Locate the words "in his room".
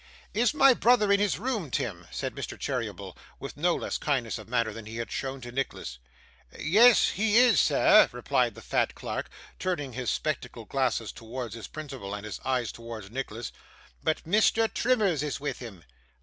1.13-1.69